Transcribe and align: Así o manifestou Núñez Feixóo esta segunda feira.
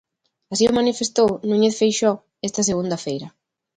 Así 0.51 0.63
o 0.67 0.77
manifestou 0.79 1.29
Núñez 1.49 1.75
Feixóo 1.79 2.21
esta 2.47 2.67
segunda 2.69 2.97
feira. 3.05 3.27